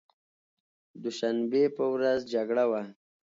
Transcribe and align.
دوشنبې 1.03 1.63
په 1.77 1.83
ورځ 1.93 2.19
جګړه 2.33 2.65
وه. 2.71 2.81